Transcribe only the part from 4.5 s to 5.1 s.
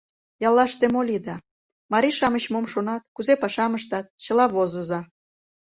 возыза.